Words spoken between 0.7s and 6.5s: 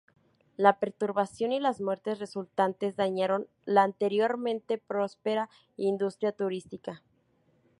perturbación y las muertes resultantes dañaron la anteriormente próspera industria